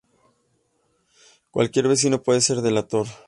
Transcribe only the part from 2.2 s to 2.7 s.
puede ser